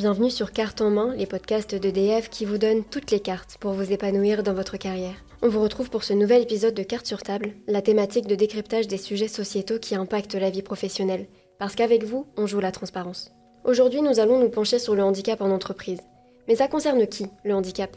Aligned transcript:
Bienvenue 0.00 0.30
sur 0.30 0.52
Carte 0.52 0.80
en 0.80 0.88
main, 0.88 1.14
les 1.14 1.26
podcasts 1.26 1.74
d'EDF 1.74 2.30
qui 2.30 2.46
vous 2.46 2.56
donnent 2.56 2.84
toutes 2.84 3.10
les 3.10 3.20
cartes 3.20 3.58
pour 3.60 3.74
vous 3.74 3.92
épanouir 3.92 4.42
dans 4.42 4.54
votre 4.54 4.78
carrière. 4.78 5.16
On 5.42 5.48
vous 5.50 5.60
retrouve 5.60 5.90
pour 5.90 6.04
ce 6.04 6.14
nouvel 6.14 6.40
épisode 6.40 6.72
de 6.72 6.82
Carte 6.82 7.04
sur 7.04 7.22
table, 7.22 7.52
la 7.66 7.82
thématique 7.82 8.26
de 8.26 8.34
décryptage 8.34 8.88
des 8.88 8.96
sujets 8.96 9.28
sociétaux 9.28 9.78
qui 9.78 9.94
impactent 9.94 10.36
la 10.36 10.48
vie 10.48 10.62
professionnelle. 10.62 11.26
Parce 11.58 11.74
qu'avec 11.74 12.02
vous, 12.02 12.26
on 12.38 12.46
joue 12.46 12.60
la 12.60 12.72
transparence. 12.72 13.30
Aujourd'hui, 13.64 14.00
nous 14.00 14.20
allons 14.20 14.38
nous 14.38 14.48
pencher 14.48 14.78
sur 14.78 14.94
le 14.94 15.02
handicap 15.02 15.42
en 15.42 15.50
entreprise. 15.50 16.00
Mais 16.48 16.56
ça 16.56 16.66
concerne 16.66 17.06
qui, 17.06 17.26
le 17.44 17.52
handicap? 17.52 17.94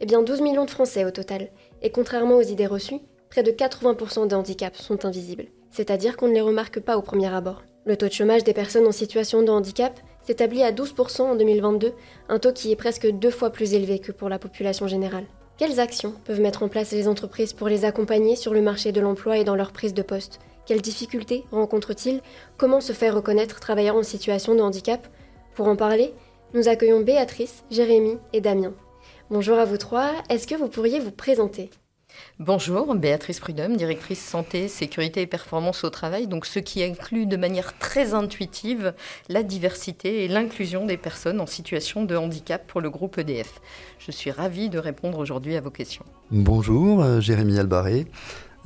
Eh 0.00 0.04
bien, 0.04 0.22
12 0.22 0.42
millions 0.42 0.66
de 0.66 0.70
Français 0.70 1.06
au 1.06 1.10
total. 1.10 1.48
Et 1.80 1.88
contrairement 1.88 2.36
aux 2.36 2.42
idées 2.42 2.66
reçues, 2.66 3.00
près 3.30 3.42
de 3.42 3.50
80% 3.50 4.28
des 4.28 4.34
handicaps 4.34 4.78
sont 4.78 5.06
invisibles. 5.06 5.46
C'est-à-dire 5.70 6.18
qu'on 6.18 6.28
ne 6.28 6.34
les 6.34 6.42
remarque 6.42 6.80
pas 6.80 6.98
au 6.98 7.02
premier 7.02 7.34
abord. 7.34 7.62
Le 7.86 7.96
taux 7.96 8.08
de 8.08 8.12
chômage 8.12 8.44
des 8.44 8.52
personnes 8.52 8.86
en 8.86 8.92
situation 8.92 9.42
de 9.42 9.50
handicap 9.50 9.98
s'établit 10.26 10.64
à 10.64 10.72
12% 10.72 11.22
en 11.22 11.36
2022, 11.36 11.92
un 12.28 12.38
taux 12.38 12.52
qui 12.52 12.72
est 12.72 12.76
presque 12.76 13.06
deux 13.06 13.30
fois 13.30 13.50
plus 13.50 13.74
élevé 13.74 14.00
que 14.00 14.10
pour 14.10 14.28
la 14.28 14.40
population 14.40 14.88
générale. 14.88 15.24
Quelles 15.56 15.78
actions 15.78 16.14
peuvent 16.24 16.40
mettre 16.40 16.64
en 16.64 16.68
place 16.68 16.90
les 16.90 17.06
entreprises 17.06 17.52
pour 17.52 17.68
les 17.68 17.84
accompagner 17.84 18.34
sur 18.34 18.52
le 18.52 18.60
marché 18.60 18.90
de 18.90 19.00
l'emploi 19.00 19.38
et 19.38 19.44
dans 19.44 19.54
leur 19.54 19.72
prise 19.72 19.94
de 19.94 20.02
poste? 20.02 20.40
Quelles 20.66 20.82
difficultés 20.82 21.44
rencontrent-ils? 21.52 22.20
Comment 22.56 22.80
se 22.80 22.92
faire 22.92 23.14
reconnaître 23.14 23.60
travailleurs 23.60 23.96
en 23.96 24.02
situation 24.02 24.56
de 24.56 24.60
handicap? 24.60 25.06
Pour 25.54 25.68
en 25.68 25.76
parler, 25.76 26.12
nous 26.54 26.68
accueillons 26.68 27.00
Béatrice, 27.00 27.62
Jérémy 27.70 28.18
et 28.32 28.40
Damien. 28.40 28.74
Bonjour 29.30 29.58
à 29.58 29.64
vous 29.64 29.78
trois, 29.78 30.10
est-ce 30.28 30.48
que 30.48 30.56
vous 30.56 30.68
pourriez 30.68 30.98
vous 30.98 31.12
présenter? 31.12 31.70
Bonjour, 32.38 32.94
Béatrice 32.94 33.40
Prudhomme, 33.40 33.76
directrice 33.76 34.22
santé, 34.22 34.68
sécurité 34.68 35.22
et 35.22 35.26
performance 35.26 35.84
au 35.84 35.90
travail, 35.90 36.26
donc 36.26 36.44
ce 36.44 36.58
qui 36.58 36.82
inclut 36.82 37.26
de 37.26 37.36
manière 37.36 37.78
très 37.78 38.14
intuitive 38.14 38.92
la 39.28 39.42
diversité 39.42 40.24
et 40.24 40.28
l'inclusion 40.28 40.86
des 40.86 40.96
personnes 40.96 41.40
en 41.40 41.46
situation 41.46 42.04
de 42.04 42.16
handicap 42.16 42.66
pour 42.66 42.80
le 42.80 42.90
groupe 42.90 43.18
EDF. 43.18 43.60
Je 43.98 44.10
suis 44.10 44.30
ravie 44.30 44.68
de 44.68 44.78
répondre 44.78 45.18
aujourd'hui 45.18 45.56
à 45.56 45.60
vos 45.60 45.70
questions. 45.70 46.04
Bonjour, 46.30 47.02
euh, 47.02 47.20
Jérémy 47.20 47.58
Albaré. 47.58 48.06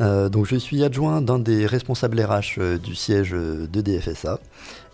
Euh, 0.00 0.28
donc 0.28 0.46
je 0.46 0.56
suis 0.56 0.82
adjoint 0.82 1.20
d'un 1.20 1.38
des 1.38 1.66
responsables 1.66 2.20
RH 2.20 2.58
euh, 2.58 2.78
du 2.78 2.94
siège 2.94 3.32
d'EDFSA 3.32 4.40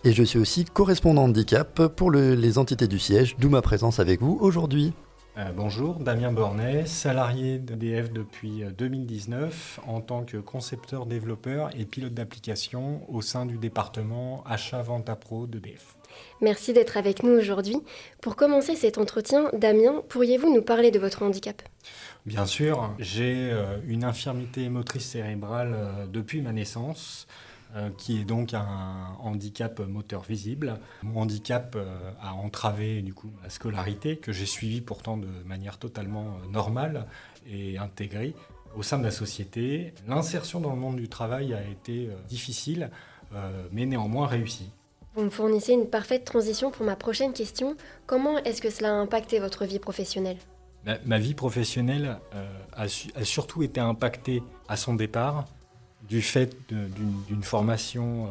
et 0.04 0.12
je 0.12 0.22
suis 0.22 0.38
aussi 0.38 0.64
correspondant 0.64 1.24
handicap 1.24 1.86
pour 1.86 2.10
les 2.10 2.58
entités 2.58 2.88
du 2.88 2.98
siège, 2.98 3.36
d'où 3.38 3.48
ma 3.48 3.62
présence 3.62 4.00
avec 4.00 4.20
vous 4.20 4.36
aujourd'hui. 4.40 4.92
Euh, 5.38 5.52
bonjour, 5.54 5.96
Damien 5.96 6.32
Bornet, 6.32 6.86
salarié 6.86 7.58
d'EDF 7.58 8.10
depuis 8.10 8.64
2019 8.78 9.80
euh, 9.86 9.90
en 9.90 10.00
tant 10.00 10.24
que 10.24 10.38
concepteur, 10.38 11.04
développeur 11.04 11.68
et 11.78 11.84
pilote 11.84 12.14
d'application 12.14 13.02
au 13.12 13.20
sein 13.20 13.44
du 13.44 13.58
département 13.58 14.42
achat-vente 14.46 15.10
à 15.10 15.16
pro 15.16 15.46
d'EDF. 15.46 15.94
Merci 16.40 16.72
d'être 16.72 16.96
avec 16.96 17.22
nous 17.22 17.32
aujourd'hui. 17.32 17.76
Pour 18.22 18.34
commencer 18.34 18.76
cet 18.76 18.96
entretien, 18.96 19.50
Damien, 19.52 20.02
pourriez-vous 20.08 20.54
nous 20.54 20.62
parler 20.62 20.90
de 20.90 20.98
votre 20.98 21.22
handicap? 21.22 21.60
Bien 22.24 22.46
sûr, 22.46 22.94
j'ai 22.98 23.50
euh, 23.52 23.76
une 23.86 24.04
infirmité 24.04 24.70
motrice 24.70 25.04
cérébrale 25.04 26.08
depuis 26.10 26.40
ma 26.40 26.52
naissance. 26.52 27.26
Euh, 27.76 27.90
qui 27.98 28.18
est 28.18 28.24
donc 28.24 28.54
un 28.54 29.18
handicap 29.20 29.80
moteur 29.80 30.22
visible. 30.22 30.78
Mon 31.02 31.20
handicap 31.20 31.74
euh, 31.76 32.10
a 32.22 32.32
entravé 32.32 33.02
du 33.02 33.12
coup 33.12 33.30
ma 33.42 33.50
scolarité, 33.50 34.16
que 34.16 34.32
j'ai 34.32 34.46
suivie 34.46 34.80
pourtant 34.80 35.18
de 35.18 35.28
manière 35.44 35.76
totalement 35.76 36.24
euh, 36.24 36.50
normale 36.50 37.06
et 37.46 37.76
intégrée 37.76 38.34
au 38.76 38.82
sein 38.82 38.98
de 38.98 39.04
la 39.04 39.10
société. 39.10 39.92
L'insertion 40.08 40.60
dans 40.60 40.70
le 40.70 40.78
monde 40.78 40.96
du 40.96 41.08
travail 41.08 41.52
a 41.52 41.62
été 41.62 42.10
difficile, 42.28 42.90
mais 43.72 43.86
néanmoins 43.86 44.26
réussie. 44.26 44.70
Vous 45.14 45.22
me 45.22 45.30
fournissez 45.30 45.72
une 45.72 45.88
parfaite 45.88 46.24
transition 46.24 46.70
pour 46.70 46.84
ma 46.84 46.94
prochaine 46.94 47.32
question. 47.32 47.76
Comment 48.06 48.36
est-ce 48.38 48.60
que 48.60 48.68
cela 48.68 48.90
a 48.90 48.96
impacté 48.96 49.38
votre 49.38 49.64
vie 49.64 49.78
professionnelle? 49.78 50.36
Ma, 51.06 51.18
vie 51.18 51.32
professionnelle 51.32 52.18
a, 52.74 52.82
a, 52.82 53.24
surtout 53.24 53.62
été 53.62 53.80
impactée 53.80 54.42
à 54.68 54.76
son 54.76 54.94
départ 54.94 55.46
du 56.08 56.22
fait 56.22 56.56
d'une 56.70 57.42
formation 57.42 58.26
euh, 58.26 58.28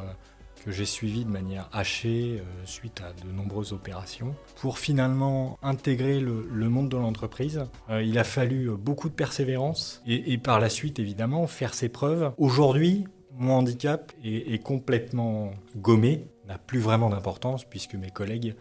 que 0.63 0.71
j'ai 0.71 0.85
suivie 0.85 1.25
de 1.25 1.29
manière 1.29 1.69
hachée 1.71 2.39
euh, 2.39 2.65
suite 2.65 3.01
à 3.01 3.13
de 3.25 3.31
nombreuses 3.31 3.73
opérations. 3.73 4.35
Pour 4.59 4.79
finalement 4.79 5.59
intégrer 5.61 6.19
le, 6.19 6.69
monde 6.69 6.89
de 6.89 6.97
l'entreprise, 6.97 7.65
euh, 7.89 8.01
il 8.01 8.17
a 8.17 8.23
fallu 8.23 8.71
beaucoup 8.71 9.09
de 9.09 9.13
persévérance 9.13 10.01
et, 10.07 10.37
par 10.37 10.59
la 10.59 10.69
suite, 10.69 10.99
évidemment, 10.99 11.47
faire 11.47 11.73
ses 11.73 11.89
preuves. 11.89 12.31
Aujourd'hui, 12.37 13.05
mon 13.37 13.55
handicap 13.55 14.13
est, 14.23 14.63
complètement 14.63 15.51
gommé, 15.75 16.25
n'a 16.47 16.57
plus 16.57 16.79
vraiment 16.79 17.09
d'importance 17.09 17.65
puisque 17.65 17.95
mes 17.95 18.09
collègues, 18.09 18.55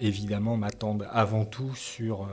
évidemment, 0.00 0.56
m'attendent 0.56 1.06
avant 1.12 1.44
tout 1.44 1.72
sur 1.76 2.28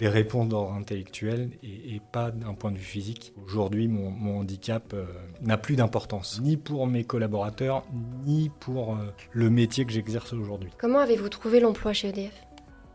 des 0.00 0.08
réponses 0.08 0.48
d'ordre 0.48 0.72
intellectuel 0.72 1.50
et, 1.62 2.00
pas 2.10 2.30
d'un 2.30 2.54
point 2.54 2.72
de 2.72 2.78
vue 2.78 2.84
physique. 2.84 3.34
Aujourd'hui, 3.44 3.86
mon, 3.86 4.38
handicap 4.40 4.94
euh, 4.94 5.04
n'a 5.42 5.58
plus 5.58 5.76
d'importance, 5.76 6.40
ni 6.40 6.56
pour 6.56 6.86
mes 6.86 7.04
collaborateurs, 7.04 7.84
ni 8.24 8.50
pour 8.60 8.94
euh, 8.94 9.14
le 9.32 9.50
métier 9.50 9.84
que 9.84 9.92
j'exerce 9.92 10.32
aujourd'hui. 10.32 10.70
Comment 10.78 11.00
avez-vous 11.00 11.28
trouvé 11.28 11.60
l'emploi 11.60 11.92
chez 11.92 12.08
EDF 12.08 12.32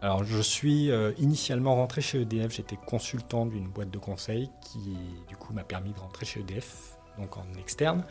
alors, 0.02 0.24
je 0.24 0.40
suis 0.40 0.92
euh, 0.92 1.14
initialement 1.18 1.76
rentré 1.78 2.02
chez 2.02 2.22
EDF, 2.22 2.52
j'étais 2.52 2.76
consultant 2.76 3.48
d'une 3.48 3.68
boîte 3.68 3.90
de 3.90 3.98
conseil 3.98 4.52
qui, 4.62 4.96
du 5.28 5.36
coup, 5.36 5.52
m'a 5.52 5.64
permis 5.64 5.94
de 5.94 6.00
rentrer 6.00 6.28
chez 6.28 6.42
EDF, 6.42 6.96
donc 7.18 7.38
en 7.38 7.46
externe, 7.58 8.04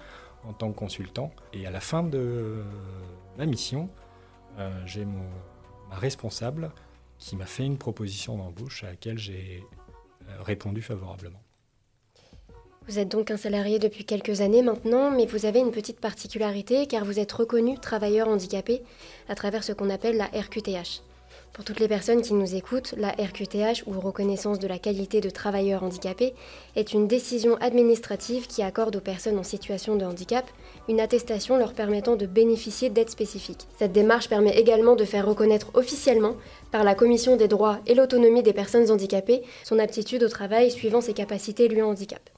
en 0.45 0.55
tant 0.55 0.73
que 0.73 0.77
consultant. 0.77 1.31
Et 1.53 1.67
à 1.69 1.71
la 1.71 1.79
fin 1.79 2.03
de 2.03 2.65
ma 3.39 3.47
mission, 3.47 3.91
j'ai 4.87 5.05
ma 5.05 5.97
responsable 5.97 6.73
qui 7.19 7.37
m'a 7.37 7.47
fait 7.47 7.65
une 7.65 7.79
proposition 7.79 8.37
d'embauche 8.37 8.85
à 8.85 8.89
laquelle 8.89 9.19
j'ai 9.19 9.63
euh, 10.29 10.43
répondu 10.43 10.83
favorablement. 10.83 11.41
Vous 12.87 12.99
êtes 12.99 13.09
donc 13.09 13.31
un 13.31 13.39
salarié 13.39 13.79
depuis 13.79 14.05
quelques 14.05 14.43
années 14.43 14.63
maintenant, 14.63 15.11
mais 15.11 15.25
vous 15.25 15.47
avez 15.47 15.61
une 15.61 15.71
petite 15.71 16.01
particularité 16.01 16.87
car 16.87 17.05
vous 17.05 17.19
êtes 17.19 17.33
reconnu 17.33 17.79
travailleur 17.79 18.29
handicapé 18.29 18.83
à 19.29 19.35
travers 19.35 19.65
ce 19.65 19.73
qu'on 19.73 19.89
appelle 19.89 20.19
la 20.19 20.27
RQTH. 20.27 21.03
Pour 21.55 21.65
toutes 21.65 21.79
les 21.79 21.87
personnes 21.87 22.21
qui 22.21 22.35
nous 22.35 22.57
écoutent, 22.57 22.97
la 22.97 23.11
RQTH, 23.11 23.85
ou 23.87 24.01
reconnaissance 24.01 24.59
de 24.59 24.67
la 24.67 24.81
qualité 24.81 25.21
de 25.21 25.31
travailleur 25.31 25.85
handicapé, 25.85 26.35
est 26.75 26.93
une 26.93 27.07
décision 27.07 27.55
administrative 27.59 28.49
qui 28.49 28.61
accorde 28.61 28.97
aux 28.97 29.01
personnes 29.01 29.39
en 29.39 29.45
situation 29.45 29.95
de 29.95 30.05
handicap 30.05 30.45
une 30.89 30.99
attestation 30.99 31.57
leur 31.57 31.73
permettant 31.73 32.17
de 32.17 32.27
bénéficier 32.27 32.91
d'aides 32.91 33.09
spécifiques. 33.09 33.69
Cette 33.79 33.93
démarche 33.93 34.29
permet 34.29 34.59
également 34.59 34.97
de 34.97 35.05
faire 35.05 35.29
reconnaître 35.29 35.71
officiellement 35.75 36.35
par 36.73 36.83
la 36.83 36.97
Commission 36.97 37.37
des 37.37 37.47
droits 37.47 37.79
et 37.87 37.95
l'autonomie 37.95 38.43
des 38.43 38.53
personnes 38.53 38.91
handicapées 38.91 39.45
son 39.63 39.79
aptitude 39.79 40.25
au 40.25 40.29
travail 40.29 40.73
suivant 40.73 41.01
ses 41.01 41.15
capacités 41.15 41.69
lui 41.69 41.83
handicap. 41.83 42.31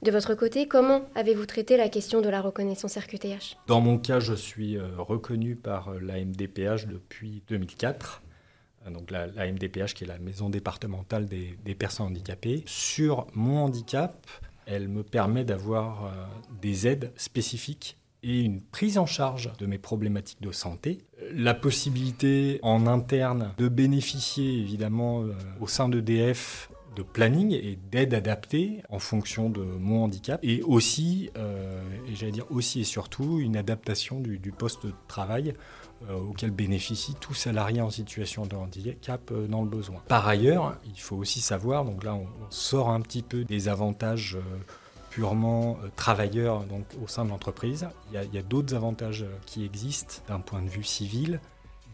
De 0.00 0.10
votre 0.10 0.34
côté, 0.34 0.66
comment 0.66 1.02
avez-vous 1.14 1.44
traité 1.44 1.76
la 1.76 1.90
question 1.90 2.22
de 2.22 2.30
la 2.30 2.40
reconnaissance 2.40 2.96
RQTH 2.96 3.58
Dans 3.66 3.82
mon 3.82 3.98
cas, 3.98 4.20
je 4.20 4.32
suis 4.32 4.78
euh, 4.78 4.86
reconnu 4.96 5.54
par 5.54 5.90
euh, 5.90 5.98
la 6.00 6.24
MDPH 6.24 6.86
depuis 6.86 7.42
2004 7.48 8.22
donc 8.90 9.10
la, 9.10 9.26
MDPH 9.28 9.94
qui 9.94 10.04
est 10.04 10.08
la 10.08 10.18
maison 10.18 10.50
départementale 10.50 11.26
des, 11.26 11.74
personnes 11.74 12.06
handicapées. 12.06 12.62
Sur 12.66 13.26
mon 13.34 13.58
handicap, 13.64 14.26
elle 14.66 14.88
me 14.88 15.02
permet 15.02 15.44
d'avoir 15.44 16.06
euh, 16.06 16.10
des 16.60 16.86
aides 16.86 17.12
spécifiques 17.16 17.96
et 18.22 18.40
une 18.40 18.60
prise 18.60 18.98
en 18.98 19.06
charge 19.06 19.52
de 19.58 19.66
mes 19.66 19.78
problématiques 19.78 20.42
de 20.42 20.52
santé. 20.52 21.04
La 21.32 21.54
possibilité 21.54 22.58
en 22.62 22.86
interne 22.86 23.54
de 23.58 23.68
bénéficier 23.68 24.58
évidemment 24.58 25.22
euh, 25.22 25.32
au 25.60 25.68
sein 25.68 25.88
d'EDF 25.88 26.70
de 26.96 27.02
planning 27.04 27.52
et 27.52 27.78
d'aide 27.92 28.12
adaptée 28.12 28.82
en 28.88 28.98
fonction 28.98 29.50
de 29.50 29.60
mon 29.60 30.02
handicap 30.02 30.40
et 30.42 30.62
aussi, 30.62 31.30
euh, 31.38 31.80
et 32.08 32.16
j'allais 32.16 32.32
dire 32.32 32.50
aussi 32.50 32.80
et 32.80 32.84
surtout, 32.84 33.38
une 33.38 33.56
adaptation 33.56 34.20
du 34.20 34.50
poste 34.50 34.84
de 34.84 34.92
travail 35.06 35.54
euh, 36.08 36.14
auquel 36.14 36.52
bénéficie 36.52 37.16
tout 37.18 37.34
salarié 37.34 37.80
en 37.80 37.90
situation 37.90 38.46
de 38.46 38.54
handicap 38.54 39.20
euh, 39.32 39.48
dans 39.48 39.62
le 39.62 39.68
besoin. 39.68 40.00
Par 40.06 40.28
ailleurs, 40.28 40.76
il 40.86 41.00
faut 41.00 41.16
aussi 41.16 41.40
savoir, 41.40 41.84
donc 41.84 42.04
là 42.04 42.14
on, 42.14 42.26
sort 42.50 42.90
un 42.90 43.00
petit 43.00 43.22
peu 43.22 43.44
des 43.44 43.68
avantages 43.68 44.36
euh, 44.36 44.58
purement 45.10 45.76
travailleurs 45.96 46.64
au 47.02 47.08
sein 47.08 47.24
de 47.24 47.30
l'entreprise. 47.30 47.88
il 48.12 48.32
y 48.32 48.38
a 48.38 48.42
d'autres 48.42 48.76
avantages 48.76 49.26
qui 49.44 49.64
existent 49.64 50.22
d'un 50.28 50.38
point 50.38 50.62
de 50.62 50.68
vue 50.68 50.84
civil 50.84 51.40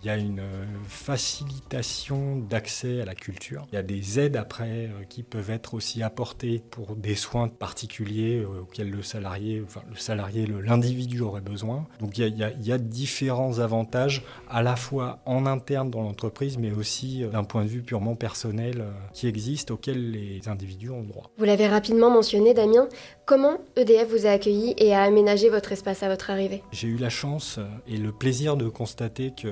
il 0.04 0.08
y 0.08 0.10
a 0.10 0.16
une 0.18 0.40
euh, 0.40 0.64
facilitation 0.86 2.36
d'accès 2.36 3.00
à 3.00 3.06
la 3.06 3.14
culture. 3.14 3.66
Il 3.72 3.76
y 3.76 3.78
a 3.78 3.82
des 3.82 4.20
aides 4.20 4.36
après 4.36 4.90
euh, 4.90 5.04
qui 5.08 5.22
peuvent 5.22 5.50
être 5.50 5.72
aussi 5.72 6.02
apportées 6.02 6.62
pour 6.70 6.94
des 6.94 7.14
soins 7.14 7.48
particuliers 7.48 8.42
euh, 8.42 8.60
auxquels 8.60 8.90
le 8.90 9.02
salarié, 9.02 9.62
enfin 9.64 9.80
le 9.88 9.96
salarié, 9.96 10.46
l'individu 10.46 11.22
aurait 11.22 11.40
besoin. 11.40 11.86
Donc 12.00 12.18
il 12.18 12.36
y, 12.36 12.72
a, 12.72 12.78
différents 12.78 13.60
avantages 13.60 14.24
à 14.50 14.62
la 14.62 14.76
fois 14.76 15.20
en 15.24 15.46
interne 15.46 15.90
dans 15.90 16.02
l'entreprise, 16.02 16.58
mais 16.58 16.72
aussi 16.72 17.24
d'un 17.32 17.44
point 17.44 17.62
de 17.62 17.68
vue 17.68 17.82
purement 17.82 18.14
personnel 18.14 18.84
qui 19.12 19.26
existent 19.26 19.72
auxquels 19.72 20.10
les 20.10 20.48
individus 20.48 20.90
ont 20.90 21.02
droit. 21.02 21.30
Vous 21.38 21.44
l'avez 21.44 21.66
rapidement 21.66 22.10
mentionné, 22.10 22.52
Damien. 22.52 22.88
Comment 23.24 23.58
EDF 23.76 24.08
vous 24.10 24.26
a 24.26 24.30
accueilli 24.30 24.74
et 24.76 24.94
a 24.94 25.02
aménagé 25.02 25.48
votre 25.48 25.72
espace 25.72 26.02
à 26.02 26.08
votre 26.08 26.30
arrivée? 26.30 26.62
J'ai 26.72 26.88
eu 26.88 26.98
la 26.98 27.08
chance 27.08 27.58
et 27.86 27.96
le 27.96 28.12
plaisir 28.12 28.56
de 28.56 28.68
constater 28.68 29.32
que 29.34 29.48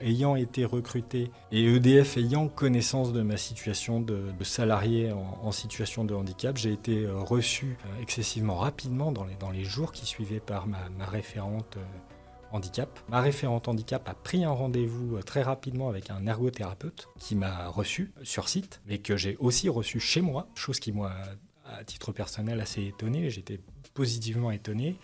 ayant 0.00 0.36
été 0.36 0.64
recruté 0.64 1.30
et 1.52 1.64
EDF 1.64 2.16
ayant 2.16 2.48
connaissance 2.48 3.12
de 3.12 3.22
ma 3.22 3.36
situation 3.36 4.00
de, 4.00 4.32
salarié 4.42 5.12
en, 5.12 5.52
situation 5.52 6.04
de 6.04 6.14
handicap, 6.14 6.56
j'ai 6.56 6.72
été 6.72 7.06
reçu 7.08 7.76
excessivement 8.00 8.56
rapidement 8.56 9.12
dans 9.12 9.24
les, 9.52 9.64
jours 9.64 9.92
qui 9.92 10.06
suivaient 10.06 10.40
par 10.40 10.66
ma, 10.66 10.78
référente 11.06 11.78
handicap. 12.52 12.98
Ma 13.08 13.20
référente 13.20 13.68
handicap 13.68 14.08
a 14.08 14.14
pris 14.14 14.44
un 14.44 14.50
rendez-vous 14.50 15.16
euh, 15.16 15.22
très 15.22 15.42
rapidement 15.42 15.88
avec 15.88 16.10
un 16.10 16.26
ergothérapeute 16.26 17.08
qui 17.18 17.36
m'a 17.36 17.68
reçu 17.68 18.12
sur 18.22 18.48
site, 18.48 18.80
mais 18.86 18.98
que 18.98 19.16
j'ai 19.16 19.36
aussi 19.38 19.68
reçu 19.68 20.00
chez 20.00 20.20
moi, 20.20 20.48
chose 20.54 20.80
qui 20.80 20.92
moi, 20.92 21.12
à 21.64 21.84
titre 21.84 22.12
personnel, 22.12 22.60
assez 22.60 22.84
étonné. 22.84 23.30
J'étais 23.30 23.60
positivement 23.94 24.50
étonné. 24.50 24.96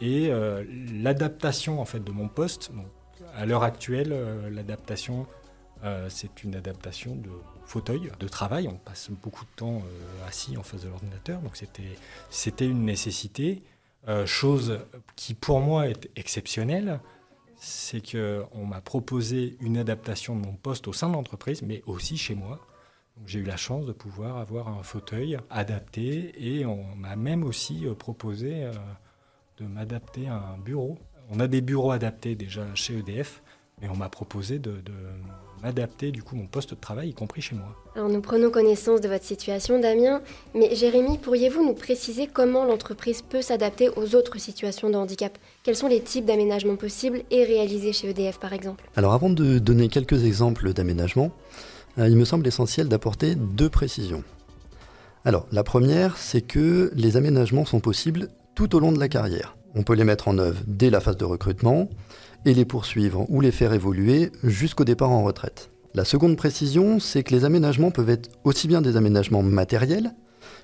Et 0.00 0.28
euh, 0.30 0.64
l'adaptation 0.92 1.80
en 1.80 1.84
fait 1.84 2.00
de 2.00 2.12
mon 2.12 2.28
poste, 2.28 2.70
à 3.36 3.46
l'heure 3.46 3.62
actuelle, 3.62 4.12
euh, 4.12 4.50
l'adaptation, 4.50 5.26
c'est 6.08 6.42
une 6.42 6.56
adaptation 6.56 7.14
de 7.14 7.30
fauteuil 7.64 8.10
de 8.18 8.26
travail. 8.26 8.66
On 8.66 8.78
passe 8.78 9.10
beaucoup 9.10 9.44
de 9.44 9.50
temps 9.54 9.82
assis 10.26 10.56
en 10.56 10.64
face 10.64 10.82
de 10.82 10.88
l'ordinateur, 10.88 11.40
donc 11.40 11.56
c'était 12.30 12.66
une 12.66 12.84
nécessité. 12.84 13.62
Euh, 14.06 14.24
chose 14.24 14.80
qui 15.16 15.34
pour 15.34 15.60
moi 15.60 15.88
est 15.88 16.08
exceptionnelle, 16.16 17.00
c'est 17.56 18.00
qu'on 18.00 18.64
m'a 18.64 18.80
proposé 18.80 19.56
une 19.60 19.76
adaptation 19.76 20.34
de 20.36 20.46
mon 20.46 20.54
poste 20.54 20.88
au 20.88 20.92
sein 20.92 21.08
de 21.08 21.14
l'entreprise, 21.14 21.62
mais 21.62 21.82
aussi 21.86 22.16
chez 22.16 22.34
moi. 22.34 22.58
J'ai 23.26 23.40
eu 23.40 23.44
la 23.44 23.56
chance 23.56 23.84
de 23.84 23.92
pouvoir 23.92 24.38
avoir 24.38 24.68
un 24.68 24.82
fauteuil 24.84 25.38
adapté 25.50 26.32
et 26.38 26.64
on 26.64 26.84
m'a 26.94 27.16
même 27.16 27.42
aussi 27.42 27.86
euh, 27.86 27.94
proposé 27.94 28.64
euh, 28.64 28.72
de 29.58 29.66
m'adapter 29.66 30.28
à 30.28 30.36
un 30.36 30.58
bureau. 30.58 30.98
On 31.30 31.40
a 31.40 31.46
des 31.46 31.60
bureaux 31.60 31.90
adaptés 31.90 32.34
déjà 32.34 32.62
chez 32.74 32.98
EDF, 32.98 33.42
mais 33.80 33.88
on 33.88 33.96
m'a 33.96 34.08
proposé 34.08 34.58
de, 34.58 34.72
m'adapter 35.62 36.12
du 36.12 36.22
coup 36.22 36.36
mon 36.36 36.46
poste 36.46 36.70
de 36.70 36.80
travail, 36.80 37.10
y 37.10 37.14
compris 37.14 37.42
chez 37.42 37.56
moi. 37.56 37.74
Alors 37.96 38.08
nous 38.08 38.20
prenons 38.20 38.50
connaissance 38.50 39.00
de 39.00 39.08
votre 39.08 39.24
situation, 39.24 39.80
Damien, 39.80 40.22
mais 40.54 40.74
Jérémy, 40.74 41.18
pourriez-vous 41.18 41.64
nous 41.64 41.74
préciser 41.74 42.28
comment 42.28 42.64
l'entreprise 42.64 43.22
peut 43.22 43.42
s'adapter 43.42 43.90
aux 43.90 44.14
autres 44.14 44.38
situations 44.38 44.88
de 44.88 44.94
handicap? 44.94 45.36
Quels 45.64 45.76
sont 45.76 45.88
les 45.88 46.00
types 46.00 46.24
d'aménagements 46.24 46.76
possibles 46.76 47.22
et 47.30 47.44
réalisés 47.44 47.92
chez 47.92 48.10
EDF 48.10 48.38
par 48.38 48.52
exemple? 48.52 48.88
Alors 48.96 49.12
avant 49.12 49.30
de 49.30 49.58
donner 49.58 49.88
quelques 49.88 50.24
exemples 50.24 50.72
d'aménagements, 50.72 51.32
euh, 51.98 52.08
il 52.08 52.16
me 52.16 52.24
semble 52.24 52.46
essentiel 52.46 52.88
d'apporter 52.88 53.34
deux 53.34 53.68
précisions. 53.68 54.22
Alors 55.24 55.46
la 55.50 55.64
première, 55.64 56.16
c'est 56.16 56.42
que 56.42 56.92
les 56.94 57.16
aménagements 57.16 57.64
sont 57.64 57.80
possibles 57.80 58.28
tout 58.54 58.76
au 58.76 58.80
long 58.80 58.92
de 58.92 59.00
la 59.00 59.08
carrière. 59.08 59.57
On 59.74 59.82
peut 59.82 59.94
les 59.94 60.04
mettre 60.04 60.28
en 60.28 60.38
œuvre 60.38 60.60
dès 60.66 60.90
la 60.90 61.00
phase 61.00 61.16
de 61.16 61.24
recrutement, 61.24 61.88
et 62.44 62.54
les 62.54 62.64
poursuivre 62.64 63.26
ou 63.28 63.40
les 63.40 63.50
faire 63.50 63.72
évoluer 63.72 64.30
jusqu'au 64.42 64.84
départ 64.84 65.10
en 65.10 65.22
retraite. 65.22 65.70
La 65.94 66.04
seconde 66.04 66.36
précision, 66.36 67.00
c'est 67.00 67.22
que 67.22 67.34
les 67.34 67.44
aménagements 67.44 67.90
peuvent 67.90 68.10
être 68.10 68.30
aussi 68.44 68.68
bien 68.68 68.82
des 68.82 68.96
aménagements 68.96 69.42
matériels 69.42 70.12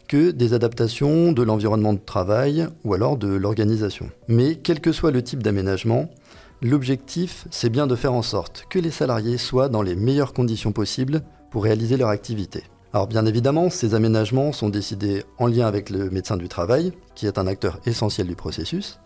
que 0.07 0.31
des 0.31 0.53
adaptations 0.53 1.33
de 1.33 1.43
l'environnement 1.43 1.95
de 1.95 1.99
travail 1.99 2.69
ou 2.85 2.95
alors 2.95 3.17
de 3.17 3.29
l'organisation. 3.29 4.11
Mais 4.29 4.57
quel 4.57 4.81
que 4.81 4.93
soit 4.93 5.11
le 5.11 5.23
type 5.23 5.43
d'aménagement, 5.43 6.11
l'objectif, 6.63 7.47
c'est 7.51 7.71
bien 7.71 7.87
de 7.87 7.97
faire 7.97 8.13
en 8.13 8.23
sorte 8.23 8.67
que 8.69 8.79
les 8.79 8.91
salariés 8.91 9.39
soient 9.39 9.69
dans 9.69 9.83
les 9.83 9.97
meilleures 9.97 10.35
conditions 10.35 10.73
possibles 10.73 11.23
pour 11.51 11.65
réaliser 11.65 11.97
leur 11.97 12.11
activité. 12.11 12.65
Alors 12.95 13.09
bien 13.09 13.27
évidemment, 13.27 13.69
ces 13.69 13.95
aménagements 13.95 14.53
sont 14.53 14.71
décidés 14.71 15.25
en 15.39 15.47
lien 15.49 15.67
avec 15.67 15.91
le 15.91 16.09
médecin 16.11 16.39
du 16.39 16.49
travail, 16.49 16.93
qui 17.15 17.27
est 17.27 17.39
un 17.39 17.47
acteur 17.47 17.79
essentiel 17.85 18.27
du 18.27 18.37
processus, 18.37 18.99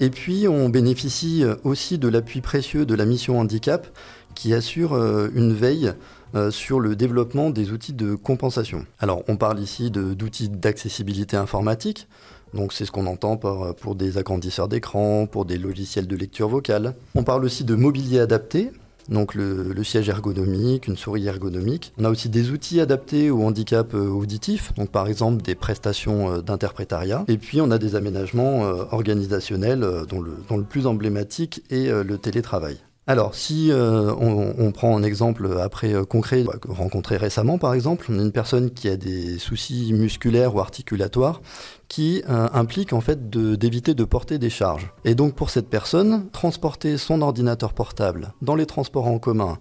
et 0.00 0.10
puis, 0.10 0.46
on 0.46 0.68
bénéficie 0.68 1.42
euh, 1.42 1.56
aussi 1.64 1.98
de 1.98 2.08
l'appui 2.08 2.40
précieux 2.40 2.86
de 2.86 2.94
la 2.94 3.04
mission 3.04 3.40
handicap 3.40 3.86
qui 4.34 4.54
assure 4.54 4.92
euh, 4.92 5.28
une 5.34 5.52
veille 5.52 5.92
euh, 6.36 6.52
sur 6.52 6.78
le 6.78 6.94
développement 6.94 7.50
des 7.50 7.72
outils 7.72 7.94
de 7.94 8.14
compensation. 8.14 8.86
Alors, 9.00 9.24
on 9.26 9.36
parle 9.36 9.58
ici 9.58 9.90
d'outils 9.90 10.50
d'accessibilité 10.50 11.36
informatique. 11.36 12.06
Donc, 12.54 12.72
c'est 12.72 12.84
ce 12.84 12.92
qu'on 12.92 13.06
entend 13.06 13.36
pour 13.36 13.94
des 13.94 14.16
agrandisseurs 14.16 14.68
d'écran, 14.68 15.26
pour 15.26 15.44
des 15.44 15.58
logiciels 15.58 16.06
de 16.06 16.16
lecture 16.16 16.48
vocale. 16.48 16.94
On 17.14 17.22
parle 17.22 17.44
aussi 17.44 17.64
de 17.64 17.74
mobilier 17.74 18.20
adapté, 18.20 18.70
donc 19.08 19.34
le, 19.34 19.74
siège 19.84 20.08
ergonomique, 20.08 20.86
une 20.86 20.96
souris 20.96 21.26
ergonomique. 21.26 21.92
On 21.98 22.04
a 22.04 22.10
aussi 22.10 22.28
des 22.28 22.50
outils 22.50 22.80
adaptés 22.80 23.30
au 23.30 23.42
handicap 23.42 23.94
euh, 23.94 24.08
auditif, 24.08 24.72
donc 24.74 24.90
par 24.90 25.08
exemple 25.08 25.42
des 25.42 25.54
prestations 25.54 26.30
euh, 26.30 26.40
d'interprétariat. 26.42 27.24
Et 27.28 27.38
puis 27.38 27.60
on 27.60 27.70
a 27.70 27.78
des 27.78 27.96
aménagements 27.96 28.64
euh, 28.64 28.84
organisationnels 28.90 29.86
dont 30.08 30.20
le, 30.20 30.36
dont 30.48 30.56
le 30.56 30.64
plus 30.64 30.86
emblématique 30.86 31.62
est 31.70 31.90
le 31.90 32.18
télétravail. 32.18 32.78
Alors, 33.08 33.34
si 33.34 33.72
on, 33.72 34.70
prend 34.70 34.94
un 34.94 35.02
exemple 35.02 35.48
après 35.62 35.94
concret, 36.06 36.44
rencontré 36.68 37.16
récemment 37.16 37.56
par 37.56 37.72
exemple, 37.72 38.06
on 38.10 38.18
a 38.18 38.22
une 38.22 38.32
personne 38.32 38.70
qui 38.70 38.86
a 38.88 38.98
des 38.98 39.38
soucis 39.38 39.94
musculaires 39.94 40.54
ou 40.54 40.60
articulatoires 40.60 41.40
qui 41.88 42.22
euh, 42.28 42.48
implique 42.52 42.92
en 42.92 43.00
fait 43.00 43.30
d'éviter 43.30 43.94
de, 43.94 44.04
porter 44.04 44.38
des 44.38 44.50
charges. 44.50 44.92
Et 45.04 45.14
donc 45.14 45.34
pour 45.34 45.50
cette 45.50 45.68
personne, 45.68 46.28
transporter 46.30 46.98
son 46.98 47.22
ordinateur 47.22 47.72
portable 47.72 48.34
dans 48.42 48.54
les 48.54 48.66
transports 48.66 49.06
en 49.06 49.18
commun, 49.18 49.58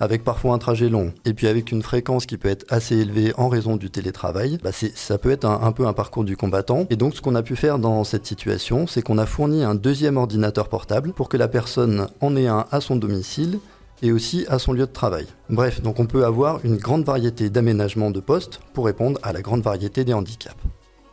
avec 0.00 0.24
parfois 0.24 0.54
un 0.54 0.58
trajet 0.58 0.88
long, 0.88 1.12
et 1.24 1.34
puis 1.34 1.46
avec 1.46 1.70
une 1.70 1.82
fréquence 1.82 2.26
qui 2.26 2.38
peut 2.38 2.48
être 2.48 2.64
assez 2.68 2.96
élevée 2.96 3.32
en 3.36 3.48
raison 3.48 3.76
du 3.76 3.90
télétravail, 3.90 4.58
bah 4.62 4.70
ça 4.72 5.18
peut 5.18 5.30
être 5.30 5.44
un, 5.44 5.60
un, 5.62 5.72
peu 5.72 5.86
un 5.86 5.92
parcours 5.92 6.24
du 6.24 6.36
combattant. 6.36 6.86
Et 6.90 6.96
donc 6.96 7.14
ce 7.14 7.20
qu'on 7.20 7.34
a 7.34 7.42
pu 7.42 7.54
faire 7.54 7.78
dans 7.78 8.02
cette 8.04 8.26
situation, 8.26 8.86
c'est 8.86 9.02
qu'on 9.02 9.18
a 9.18 9.26
fourni 9.26 9.62
un 9.62 9.74
deuxième 9.74 10.16
ordinateur 10.16 10.68
portable 10.68 11.12
pour 11.12 11.28
que 11.28 11.36
la 11.36 11.48
personne 11.48 12.08
en 12.20 12.34
ait 12.34 12.48
un 12.48 12.66
à 12.70 12.80
son 12.80 12.96
domicile 12.96 13.60
et 14.02 14.12
aussi 14.12 14.46
à 14.48 14.58
son 14.58 14.72
lieu 14.72 14.86
de 14.86 14.92
travail. 14.92 15.26
Bref, 15.48 15.82
donc 15.82 16.00
on 16.00 16.06
peut 16.06 16.24
avoir 16.24 16.64
une 16.64 16.76
grande 16.76 17.04
variété 17.04 17.50
d'aménagements 17.50 18.10
de 18.10 18.20
postes 18.20 18.60
pour 18.72 18.86
répondre 18.86 19.20
à 19.22 19.32
la 19.32 19.42
grande 19.42 19.62
variété 19.62 20.04
des 20.04 20.14
handicaps. 20.14 20.56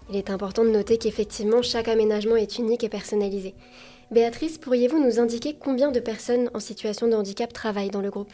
Il 0.10 0.16
est 0.16 0.30
important 0.30 0.64
de 0.64 0.70
noter 0.70 0.98
qu'effectivement 0.98 1.62
chaque 1.62 1.90
aménagement 1.90 2.38
est 2.38 2.58
unique 2.60 2.84
et 2.84 2.90
personnalisé. 2.90 3.56
Béatrice, 4.10 4.58
pourriez-vous 4.58 5.04
nous 5.04 5.20
indiquer 5.20 5.58
combien 5.60 5.92
de 5.92 6.00
personnes 6.00 6.50
en 6.54 6.62
situation 6.62 7.10
de 7.10 7.14
handicap 7.14 7.52
travaillent 7.52 7.90
dans 7.90 8.00
le 8.02 8.10
groupe? 8.10 8.32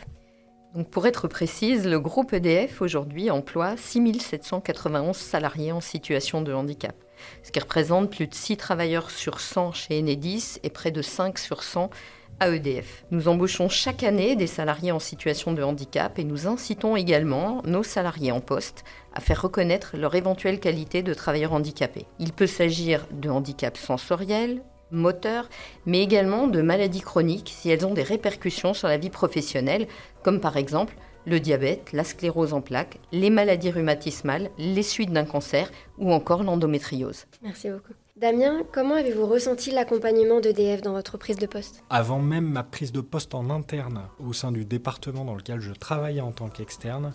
Pour 0.90 1.06
être 1.06 1.28
précise, 1.28 1.86
le 1.86 2.00
groupe 2.00 2.34
EDF 2.34 2.82
aujourd'hui 2.82 3.30
emploie 3.30 3.78
6791 3.78 5.16
salariés 5.16 5.72
en 5.72 5.82
situation 5.82 6.42
de 6.42 6.52
handicap, 6.52 6.96
ce 7.44 7.52
qui 7.52 7.60
représente 7.60 8.10
plus 8.10 8.26
de 8.26 8.34
6 8.34 8.58
travailleurs 8.58 9.12
sur 9.12 9.40
100 9.40 9.74
chez 9.74 10.00
Enedis 10.00 10.58
et 10.64 10.72
près 10.72 10.90
de 10.90 11.04
5 11.04 11.38
sur 11.38 11.62
100 11.62 11.92
à 12.40 12.50
EDF. 12.50 13.06
Nous 13.12 13.28
embauchons 13.28 13.70
chaque 13.70 14.02
année 14.02 14.36
des 14.36 14.48
salariés 14.48 14.92
en 14.92 15.00
situation 15.00 15.54
de 15.54 15.62
handicap 15.62 16.18
et 16.18 16.24
nous 16.24 16.48
incitons 16.48 16.96
également 16.96 17.62
nos 17.66 17.84
salariés 17.84 18.32
en 18.32 18.40
poste 18.40 18.84
à 19.14 19.22
faire 19.22 19.44
reconnaître 19.44 19.96
leur 19.96 20.16
éventuelle 20.16 20.60
qualité 20.60 21.04
de 21.04 21.14
travailleur 21.14 21.54
handicapé. 21.54 22.08
Il 22.18 22.34
peut 22.34 22.48
s'agir 22.48 23.06
de 23.12 23.30
handicap 23.30 23.78
sensoriel, 23.78 24.64
moteur, 24.94 25.50
mais 25.86 26.02
également 26.02 26.48
de 26.48 26.62
maladies 26.62 27.02
chroniques 27.02 27.52
si 27.54 27.70
elles 27.70 27.86
ont 27.86 27.94
des 27.94 28.04
répercussions 28.04 28.74
sur 28.74 28.88
la 28.88 28.98
vie 28.98 29.10
professionnelle, 29.10 29.88
comme 30.24 30.40
par 30.40 30.56
exemple 30.56 30.96
le 31.26 31.40
diabète, 31.40 31.92
la 31.94 32.04
sclérose 32.04 32.54
en 32.54 32.62
plaques, 32.62 33.00
les 33.12 33.30
maladies 33.30 33.72
rhumatismales, 33.72 34.50
les 34.58 34.84
suites 34.84 35.12
d'un 35.12 35.26
cancer 35.26 35.72
ou 35.98 36.12
encore 36.12 36.44
l'endométriose. 36.44 37.26
Merci 37.42 37.70
beaucoup. 37.70 37.94
Damien, 38.18 38.62
comment 38.72 38.96
avez-vous 38.96 39.26
ressenti 39.26 39.72
l'accompagnement 39.72 40.40
d'EDF 40.40 40.82
dans 40.82 40.94
votre 40.94 41.18
prise 41.18 41.38
de 41.38 41.48
poste? 41.48 41.84
Avant 41.90 42.20
même 42.20 42.46
ma 42.46 42.64
prise 42.64 42.92
de 42.92 43.02
poste 43.02 43.34
en 43.34 43.50
interne 43.50 44.04
au 44.20 44.34
sein 44.34 44.52
du 44.52 44.66
département 44.66 45.26
dans 45.26 45.36
lequel 45.36 45.60
je 45.60 45.74
travaillais 45.74 46.22
en 46.22 46.32
tant 46.32 46.48
qu'externe, 46.50 47.14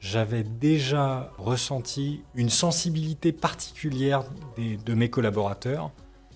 j'avais 0.00 0.44
déjà 0.44 1.32
ressenti 1.36 2.22
une 2.34 2.48
sensibilité 2.48 3.32
particulière 3.32 4.24
de 4.56 4.94
mes 4.94 5.10
collaborateurs, 5.10 5.90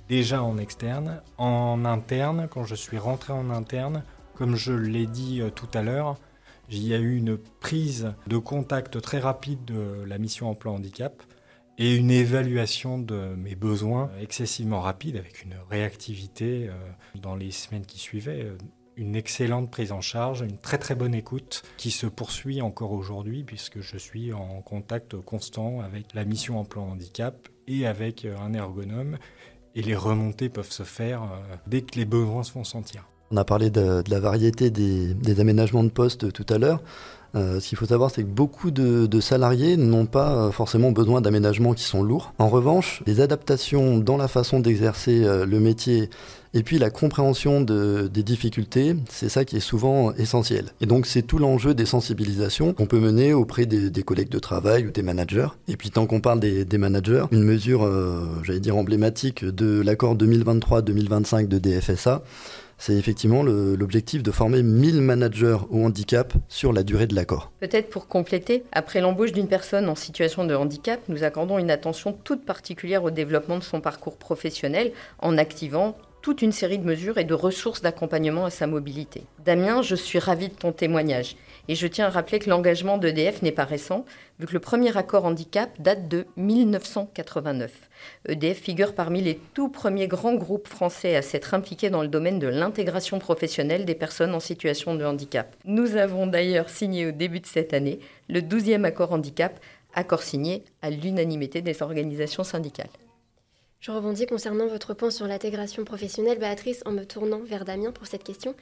déjà 0.09 0.43
en 0.43 0.59
externe. 0.59 1.23
En 1.39 1.85
interne, 1.85 2.49
quand 2.51 2.65
je 2.65 2.75
suis 2.75 2.99
rentré 2.99 3.33
en 3.33 3.51
interne, 3.51 4.03
comme 4.35 4.57
je 4.57 4.73
l'ai 4.73 5.07
dit 5.07 5.41
euh, 5.41 5.51
tout 5.51 5.69
à 5.75 5.83
l'heure, 5.83 6.19
il 6.71 6.87
y 6.87 6.95
a 6.95 6.99
eu 6.99 7.17
une 7.17 7.37
prise 7.37 8.15
de 8.27 8.39
contact 8.39 9.01
très 9.01 9.19
rapide 9.19 9.65
de 9.65 10.05
la 10.07 10.19
mission 10.19 10.49
emploi 10.49 10.73
handicap 10.73 11.23
et 11.79 11.95
une 11.97 12.11
évaluation 12.11 12.99
de 12.99 13.35
mes 13.37 13.55
besoins 13.55 14.11
excessivement 14.21 14.81
rapide 14.81 15.17
avec 15.17 15.43
une 15.43 15.55
réactivité 15.71 16.69
euh, 16.69 16.73
dans 17.21 17.35
les 17.35 17.51
semaines 17.51 17.87
qui 17.87 17.99
suivaient, 17.99 18.45
euh, 18.45 18.57
une 18.97 19.17
excellente 19.17 19.71
prise 19.71 19.93
en 19.93 20.01
charge, 20.01 20.43
une 20.43 20.59
très 20.59 20.79
très 20.79 20.95
bonne 20.95 21.15
écoute 21.15 21.63
qui 21.79 21.91
se 21.91 22.07
poursuit 22.07 22.61
encore 22.61 22.93
aujourd'hui 22.93 23.43
puisque 23.43 23.81
je 23.81 23.97
suis 23.97 24.33
en 24.33 24.61
contact 24.61 25.17
constant 25.21 25.81
avec 25.81 26.13
la 26.15 26.25
mission 26.25 26.59
emploi 26.59 26.83
handicap 26.83 27.49
et 27.67 27.87
avec 27.87 28.27
un 28.27 28.53
ergonome 28.53 29.19
et 29.75 29.83
les 29.83 29.97
remontées 29.97 30.49
peuvent 30.49 30.71
se 30.71 30.83
faire 30.83 31.23
dès 31.67 31.83
que 31.83 31.99
les 31.99 32.05
besoins 32.05 32.43
se 32.43 32.53
font 32.53 32.65
sentir. 32.65 33.05
On 33.31 33.37
a 33.37 33.45
parlé 33.45 33.71
de, 33.71 34.03
la 34.09 34.21
variété 34.21 34.71
des, 34.71 35.15
des, 35.15 35.41
aménagements 35.41 35.85
de 35.85 35.89
poste 35.89 36.33
tout 36.33 36.47
à 36.51 36.59
l'heure. 36.59 36.83
Euh, 37.35 37.61
ce 37.61 37.69
qu'il 37.69 37.79
faut 37.79 37.87
savoir, 37.87 38.11
c'est 38.11 38.23
que 38.23 38.29
beaucoup 38.29 38.71
de, 38.71 39.21
salariés 39.21 39.77
n'ont 39.77 40.07
pas 40.07 40.33
euh, 40.33 40.51
forcément 40.51 40.93
besoin 40.93 41.21
d'aménagements 41.21 41.75
qui 41.75 41.85
sont 41.85 42.03
lourds. 42.03 42.33
En 42.39 42.49
revanche, 42.49 43.03
les 43.07 43.21
adaptations 43.21 43.99
dans 43.99 44.17
la 44.17 44.29
façon 44.29 44.61
d'exercer 44.61 45.25
euh, 45.25 45.47
le 45.47 45.61
métier 45.61 46.11
Et 46.55 46.63
puis 46.63 46.79
la 46.79 46.91
compréhension 46.91 47.63
des 47.63 48.23
difficultés, 48.23 48.95
c'est 49.09 49.31
ça 49.31 49.47
qui 49.47 49.57
est 49.57 49.61
souvent 49.61 50.13
essentiel. 50.13 50.67
Et 50.83 50.87
donc 50.87 51.07
c'est 51.07 51.23
tout 51.23 51.39
l'enjeu 51.39 51.73
des 51.73 51.87
sensibilisations 51.87 52.75
qu'on 52.75 52.87
peut 52.87 53.01
mener 53.01 53.33
auprès 53.33 53.65
des, 53.65 54.03
collègues 54.03 54.29
de 54.29 54.39
travail 54.39 54.87
ou 54.87 54.91
des 54.91 55.03
managers. 55.03 55.49
Et 55.69 55.77
puis 55.77 55.91
tant 55.91 56.07
qu'on 56.07 56.21
parle 56.21 56.41
des, 56.41 56.79
managers, 56.79 57.25
une 57.33 57.43
mesure, 57.43 57.85
euh, 57.85 58.27
j'allais 58.43 58.61
dire 58.61 58.77
emblématique 58.77 59.45
de 59.45 59.81
l'accord 59.81 60.15
2023-2025 60.15 61.49
de 61.49 61.59
DFSA, 61.59 62.23
c'est 62.83 62.95
effectivement 62.95 63.45
l'objectif 63.45 64.25
de 64.25 64.33
former 64.33 64.65
1000 64.65 65.03
managers 65.03 65.59
au 65.71 65.85
handicap 65.85 66.33
sur 66.49 66.73
la 66.73 66.83
durée 66.83 67.07
de 67.07 67.15
l'accord. 67.15 67.53
Peut-être 67.61 67.89
pour 67.89 68.09
compléter, 68.09 68.65
après 68.73 69.01
l'embauche 69.01 69.31
d'une 69.31 69.47
personne 69.47 69.89
en 69.89 69.95
situation 69.95 70.45
de 70.45 70.57
handicap, 70.57 71.01
nous 71.07 71.23
accordons 71.23 71.61
une 71.61 71.71
attention 71.71 72.13
toute 72.13 72.45
particulière 72.45 73.05
au 73.05 73.13
développement 73.13 73.57
de 73.57 73.63
son 73.63 73.81
parcours 73.81 74.17
professionnel 74.17 74.91
en 75.21 75.39
activant 75.39 75.97
toute 76.23 76.41
une 76.41 76.53
série 76.53 76.79
de 76.79 76.87
mesures 76.87 77.19
et 77.19 77.25
de 77.25 77.35
ressources 77.35 77.83
d'accompagnement 77.83 78.45
à 78.45 78.51
sa 78.51 78.69
mobilité. 78.69 79.25
Damien, 79.45 79.83
je 79.83 79.97
suis 79.97 80.21
ravie 80.21 80.49
de 80.49 80.55
ton 80.55 80.73
témoignage. 80.73 81.37
Et 81.69 81.75
je 81.75 81.87
tiens 81.87 82.07
à 82.07 82.11
rappeler 82.11 82.39
que 82.39 82.49
l'engagement 82.49 82.97
d'EDF 82.97 83.43
n'est 83.43 83.53
pas 83.53 83.65
récent, 83.65 84.05
vu 84.39 84.47
que 84.47 84.53
le 84.53 84.61
premier 84.61 84.97
accord 84.97 85.25
handicap 85.25 85.71
date 85.81 86.09
de 86.09 86.27
1989. 86.37 87.73
EDF 88.29 88.59
figure 88.59 88.95
parmi 88.95 89.21
les 89.21 89.39
tout 89.55 89.69
premiers 89.69 90.09
grands 90.09 90.35
groupes 90.35 90.69
français 90.69 91.15
à 91.17 91.23
s'être 91.23 91.55
impliqués 91.55 91.91
dans 91.91 92.03
le 92.03 92.09
domaine 92.09 92.39
de 92.39 92.49
l'intégration 92.49 93.19
professionnelle 93.19 93.85
des 93.85 93.95
personnes 93.95 94.35
en 94.35 94.41
situation 94.41 94.95
de 94.95 95.05
handicap. 95.05 95.55
Nous 95.65 95.97
avons 95.97 96.27
d'ailleurs 96.27 96.71
signé 96.71 97.07
au 97.07 97.13
début 97.13 97.41
de 97.41 97.47
cette 97.47 97.75
année 97.75 98.01
le 98.29 98.41
12e 98.41 98.85
accord 98.85 99.13
handicap, 99.13 99.59
accord 99.95 100.23
signé 100.23 100.65
à 100.83 100.91
l'unanimité 100.91 101.63
des 101.63 101.83
organisations 101.83 102.45
syndicales. 102.45 102.91
Je 103.83 103.91
rebondis 103.91 104.27
concernant 104.27 104.69
votre 104.69 104.95
point 104.95 105.11
sur 105.11 105.27
l'intégration 105.27 105.85
professionnelle, 105.85 106.39
Béatrice, 106.39 106.85
en 106.87 106.93
me 106.93 107.03
tournant 107.03 107.41
vers 107.41 107.65
Damien 107.65 107.91
pour 107.91 108.07
cette 108.07 108.23
question. 108.23 108.55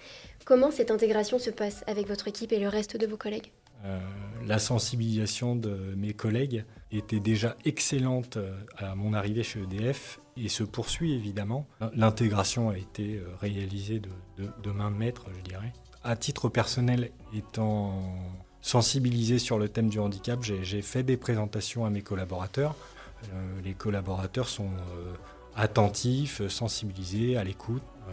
Comment 0.46 0.70
cette 0.70 0.90
intégration 0.90 1.38
se 1.38 1.50
passe 1.50 1.84
avec 1.86 2.08
votre 2.08 2.26
équipe 2.26 2.52
et 2.52 2.58
le 2.58 2.68
reste 2.68 2.96
de 2.96 3.06
vos 3.06 3.18
collègues? 3.18 3.52
Euh, 3.84 4.00
La 4.46 4.58
sensibilisation 4.58 5.56
de 5.56 5.94
mes 5.94 6.14
collègues 6.14 6.64
était 6.90 7.20
déjà 7.20 7.54
excellente 7.66 8.38
euh, 8.38 8.58
à 8.78 8.94
mon 8.94 9.12
arrivée 9.12 9.42
chez 9.42 9.60
EDF 9.60 10.20
et 10.38 10.48
se 10.48 10.62
poursuit 10.62 11.12
évidemment. 11.12 11.66
L'intégration 11.94 12.70
a 12.70 12.78
été 12.78 13.16
euh, 13.16 13.26
réalisée 13.42 14.00
de, 14.00 14.70
main 14.70 14.90
de 14.90 14.96
maître, 14.96 15.26
je 15.36 15.42
dirais. 15.42 15.74
À 16.02 16.16
titre 16.16 16.48
personnel, 16.48 17.10
étant 17.34 17.92
sensibilisé 18.62 19.38
sur 19.38 19.58
le 19.58 19.68
thème 19.68 19.90
du 19.90 19.98
handicap, 19.98 20.42
j'ai 20.42 20.80
fait 20.80 21.02
des 21.02 21.18
présentations 21.18 21.84
à 21.84 21.90
mes 21.90 22.00
collaborateurs 22.00 22.74
les 23.64 23.74
collaborateurs 23.74 24.48
sont 24.48 24.70
euh, 24.70 25.12
attentifs, 25.56 26.46
sensibilisés, 26.48 27.36
à 27.36 27.44
l'écoute. 27.44 27.82
Euh, 28.08 28.12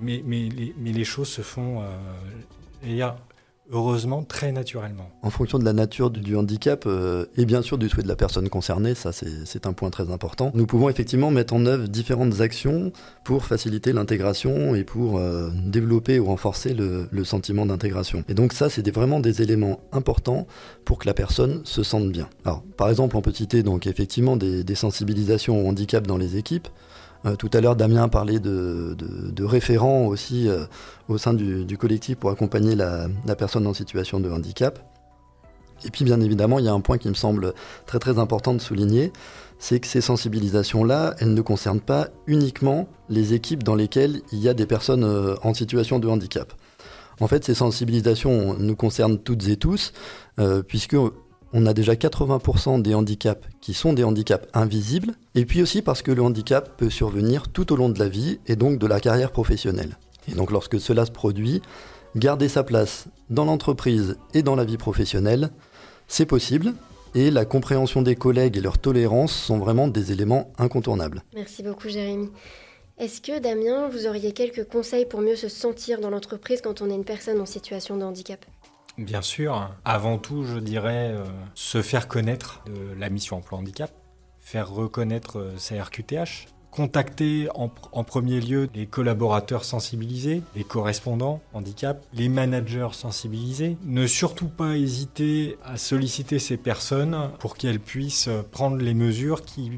mais, 0.00 0.22
mais, 0.24 0.48
les, 0.48 1.04
choses 1.04 1.28
se 1.28 1.42
font 1.42 1.84
heureusement 3.72 4.22
très 4.22 4.52
naturellement. 4.52 5.10
En 5.22 5.30
fonction 5.30 5.58
de 5.58 5.64
la 5.64 5.72
nature 5.72 6.10
du, 6.10 6.36
handicap 6.36 6.84
euh, 6.86 7.24
et 7.36 7.46
bien 7.46 7.62
sûr 7.62 7.78
du 7.78 7.88
souhait 7.88 8.02
de 8.02 8.08
la 8.08 8.16
personne 8.16 8.48
concernée, 8.48 8.94
ça 8.94 9.10
c'est 9.12 9.66
un 9.66 9.72
point 9.72 9.90
très 9.90 10.10
important, 10.10 10.52
nous 10.54 10.66
pouvons 10.66 10.88
effectivement 10.88 11.30
mettre 11.30 11.54
en 11.54 11.64
œuvre 11.66 11.88
différentes 11.88 12.40
actions 12.40 12.92
pour 13.24 13.44
faciliter 13.44 13.92
l'intégration 13.92 14.74
et 14.74 14.84
pour 14.84 15.18
euh, 15.18 15.50
développer 15.64 16.18
ou 16.18 16.26
renforcer 16.26 16.74
le, 16.74 17.08
sentiment 17.24 17.64
d'intégration. 17.64 18.24
Et 18.28 18.34
donc 18.34 18.52
ça 18.52 18.68
c'est 18.68 18.88
vraiment 18.90 19.20
des 19.20 19.42
éléments 19.42 19.80
importants 19.92 20.46
pour 20.84 20.98
que 20.98 21.06
la 21.06 21.14
personne 21.14 21.60
se 21.64 21.82
sente 21.82 22.10
bien. 22.10 22.28
Alors 22.44 22.62
par 22.76 22.90
exemple 22.90 23.16
on 23.16 23.22
peut 23.22 23.32
citer 23.32 23.62
donc 23.62 23.86
effectivement 23.86 24.36
des, 24.36 24.64
des 24.64 24.74
sensibilisations 24.74 25.64
au 25.64 25.68
handicap 25.68 26.06
dans 26.06 26.18
les 26.18 26.36
équipes, 26.36 26.68
euh, 27.24 27.36
tout 27.36 27.50
à 27.52 27.60
l'heure, 27.60 27.76
Damien 27.76 28.08
parlait 28.08 28.40
de, 28.40 28.96
référents 29.44 30.06
aussi 30.06 30.48
euh, 30.48 30.64
au 31.08 31.18
sein 31.18 31.34
du, 31.34 31.78
collectif 31.78 32.16
pour 32.16 32.30
accompagner 32.30 32.74
la, 32.74 33.08
personne 33.36 33.66
en 33.66 33.74
situation 33.74 34.20
de 34.20 34.30
handicap. 34.30 34.78
Et 35.84 35.90
puis, 35.90 36.04
bien 36.04 36.20
évidemment, 36.20 36.58
il 36.58 36.64
y 36.64 36.68
a 36.68 36.72
un 36.72 36.80
point 36.80 36.98
qui 36.98 37.08
me 37.08 37.14
semble 37.14 37.54
très 37.86 37.98
très 37.98 38.18
important 38.18 38.54
de 38.54 38.60
souligner, 38.60 39.12
c'est 39.58 39.80
que 39.80 39.86
ces 39.86 40.00
sensibilisations-là, 40.00 41.14
elles 41.18 41.34
ne 41.34 41.40
concernent 41.40 41.80
pas 41.80 42.08
uniquement 42.26 42.88
les 43.08 43.34
équipes 43.34 43.64
dans 43.64 43.74
lesquelles 43.74 44.22
il 44.30 44.38
y 44.38 44.48
a 44.48 44.54
des 44.54 44.66
personnes 44.66 45.04
euh, 45.04 45.34
en 45.42 45.54
situation 45.54 45.98
de 45.98 46.08
handicap. 46.08 46.52
En 47.20 47.26
fait, 47.28 47.44
ces 47.44 47.54
sensibilisations 47.54 48.54
nous 48.58 48.74
concernent 48.74 49.18
toutes 49.18 49.46
et 49.46 49.56
tous, 49.56 49.92
puisque 50.66 50.96
on 51.52 51.66
a 51.66 51.74
déjà 51.74 51.94
80% 51.94 52.82
des 52.82 52.94
handicaps 52.94 53.46
qui 53.60 53.74
sont 53.74 53.92
des 53.92 54.04
handicaps 54.04 54.48
invisibles, 54.54 55.14
et 55.34 55.44
puis 55.44 55.62
aussi 55.62 55.82
parce 55.82 56.02
que 56.02 56.10
le 56.10 56.22
handicap 56.22 56.76
peut 56.76 56.90
survenir 56.90 57.48
tout 57.48 57.72
au 57.72 57.76
long 57.76 57.88
de 57.88 57.98
la 57.98 58.08
vie 58.08 58.40
et 58.46 58.56
donc 58.56 58.78
de 58.78 58.86
la 58.86 59.00
carrière 59.00 59.32
professionnelle. 59.32 59.98
Et 60.30 60.34
donc 60.34 60.50
lorsque 60.50 60.80
cela 60.80 61.06
se 61.06 61.10
produit, 61.10 61.62
garder 62.16 62.48
sa 62.48 62.62
place 62.62 63.06
dans 63.30 63.44
l'entreprise 63.44 64.16
et 64.34 64.42
dans 64.42 64.56
la 64.56 64.64
vie 64.64 64.78
professionnelle, 64.78 65.50
c'est 66.08 66.26
possible, 66.26 66.74
et 67.14 67.30
la 67.30 67.44
compréhension 67.44 68.02
des 68.02 68.16
collègues 68.16 68.56
et 68.56 68.60
leur 68.60 68.78
tolérance 68.78 69.32
sont 69.32 69.58
vraiment 69.58 69.88
des 69.88 70.12
éléments 70.12 70.50
incontournables. 70.58 71.22
Merci 71.34 71.62
beaucoup 71.62 71.88
Jérémy. 71.88 72.30
Est-ce 72.98 73.20
que 73.20 73.38
Damien, 73.38 73.88
vous 73.88 74.06
auriez 74.06 74.32
quelques 74.32 74.68
conseils 74.68 75.06
pour 75.06 75.20
mieux 75.20 75.36
se 75.36 75.48
sentir 75.48 76.00
dans 76.00 76.10
l'entreprise 76.10 76.60
quand 76.62 76.82
on 76.82 76.90
est 76.90 76.94
une 76.94 77.04
personne 77.04 77.40
en 77.40 77.46
situation 77.46 77.96
de 77.96 78.04
handicap? 78.04 78.44
Bien 78.98 79.22
sûr. 79.22 79.70
Avant 79.84 80.18
tout, 80.18 80.44
je 80.44 80.58
dirais 80.58 81.12
euh, 81.12 81.24
se 81.54 81.80
faire 81.80 82.08
connaître 82.08 82.62
de 82.66 82.94
la 82.98 83.08
mission 83.08 83.36
emploi 83.36 83.58
handicap, 83.58 83.90
faire 84.40 84.70
reconnaître 84.70 85.38
euh, 85.38 85.56
sa 85.56 85.82
RQTH, 85.82 86.48
contacter 86.70 87.48
en, 87.54 87.68
premier 87.68 88.40
lieu 88.40 88.68
les 88.74 88.86
collaborateurs 88.86 89.64
sensibilisés, 89.64 90.42
les 90.56 90.64
correspondants 90.64 91.42
handicap, 91.52 92.04
les 92.14 92.28
managers 92.28 92.88
sensibilisés. 92.92 93.76
Ne 93.84 94.06
surtout 94.06 94.48
pas 94.48 94.76
hésiter 94.76 95.58
à 95.64 95.76
solliciter 95.76 96.38
ces 96.38 96.56
personnes 96.56 97.30
pour 97.40 97.56
qu'elles 97.56 97.80
puissent 97.80 98.30
prendre 98.52 98.78
les 98.78 98.94
mesures 98.94 99.42
qui 99.42 99.70